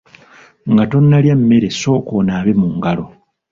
Nga 0.71 0.83
tonnalya 0.91 1.35
mmere 1.39 1.69
sooka 1.79 2.11
onaabe 2.19 2.51
mu 2.61 2.67
ngalo. 2.75 3.05